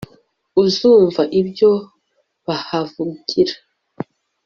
[0.63, 1.71] uzumva ibyo
[2.45, 3.55] bahavugira